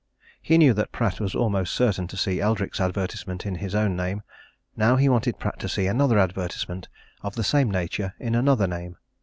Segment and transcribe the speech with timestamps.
[0.41, 4.23] He knew that Pratt was almost certain to see Eldrick's advertisement in his own name;
[4.75, 6.89] now he wanted Pratt to see another advertisement
[7.21, 8.97] of the same nature in another name.